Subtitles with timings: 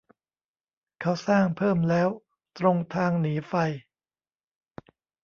[1.01, 2.09] เขาสร้างเพิ่มแล้ว
[2.57, 3.53] ตรงทางหนีไฟ